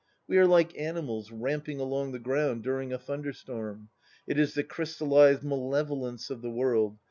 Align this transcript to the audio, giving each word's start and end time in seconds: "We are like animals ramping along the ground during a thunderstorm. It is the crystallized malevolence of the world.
"We 0.27 0.39
are 0.39 0.47
like 0.47 0.75
animals 0.75 1.31
ramping 1.31 1.79
along 1.79 2.11
the 2.11 2.17
ground 2.17 2.63
during 2.63 2.91
a 2.91 2.97
thunderstorm. 2.97 3.89
It 4.25 4.39
is 4.39 4.55
the 4.55 4.63
crystallized 4.63 5.43
malevolence 5.43 6.31
of 6.31 6.41
the 6.41 6.49
world. 6.49 6.97